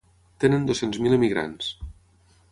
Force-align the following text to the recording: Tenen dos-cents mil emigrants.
Tenen 0.43 0.63
dos-cents 0.69 0.99
mil 1.07 1.17
emigrants. 1.17 1.69